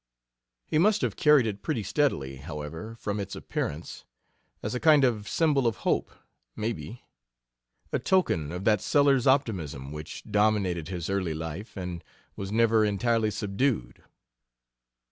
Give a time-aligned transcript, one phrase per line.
[0.65, 4.03] He must have carried it pretty steadily, however, from its appearance
[4.63, 6.09] as a kind of symbol of hope,
[6.55, 7.03] maybe
[7.91, 12.03] a token of that Sellers optimism which dominated his early life, and
[12.35, 14.01] was never entirely subdued.